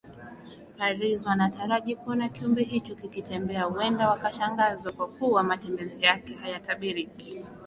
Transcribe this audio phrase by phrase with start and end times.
[0.77, 7.45] Paris wanataraji kuona kiumbe hicho kikitembea huenda wakashangazwa kwa kuwa matembezi yake hayatabiriki